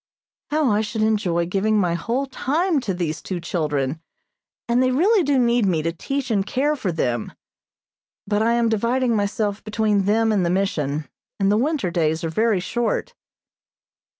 [0.49, 4.01] How I should enjoy giving my whole time to these two children,
[4.67, 7.33] and they really do need me to teach and care for them;
[8.25, 11.07] but I am dividing myself between them and the Mission,
[11.39, 13.13] and the winter days are very short.